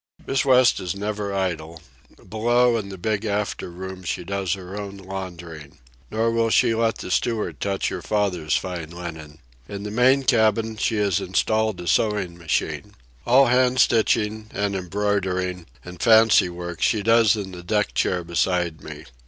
Miss 0.25 0.43
West 0.43 0.79
is 0.79 0.95
never 0.95 1.31
idle. 1.31 1.79
Below, 2.27 2.75
in 2.75 2.89
the 2.89 2.97
big 2.97 3.23
after 3.23 3.69
room, 3.69 4.01
she 4.03 4.23
does 4.23 4.53
her 4.53 4.75
own 4.75 4.97
laundering. 4.97 5.77
Nor 6.09 6.31
will 6.31 6.49
she 6.49 6.73
let 6.73 6.95
the 6.97 7.11
steward 7.11 7.59
touch 7.59 7.89
her 7.89 8.01
father's 8.01 8.55
fine 8.55 8.89
linen. 8.89 9.37
In 9.69 9.83
the 9.83 9.91
main 9.91 10.23
cabin 10.23 10.75
she 10.75 10.95
has 10.95 11.19
installed 11.21 11.79
a 11.81 11.85
sewing 11.87 12.35
machine. 12.35 12.95
All 13.27 13.45
hand 13.45 13.79
stitching, 13.79 14.49
and 14.55 14.75
embroidering, 14.75 15.67
and 15.85 16.01
fancy 16.01 16.49
work 16.49 16.81
she 16.81 17.03
does 17.03 17.35
in 17.35 17.51
the 17.51 17.61
deck 17.61 17.93
chair 17.93 18.23
beside 18.23 18.83
me. 18.83 19.03